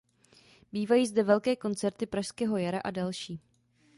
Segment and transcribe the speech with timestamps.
[0.71, 3.41] Bývají zde velké koncerty Pražského jara a další.